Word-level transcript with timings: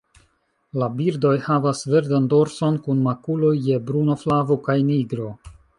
La 0.83 0.87
birdoj 1.01 1.33
havas 1.49 1.83
verdan 1.91 2.27
dorson, 2.33 2.81
kun 2.87 3.07
makuloj 3.11 3.55
je 3.71 3.81
bruno, 3.91 4.21
flavo 4.25 4.61
kaj 4.69 4.79
nigro. 4.93 5.35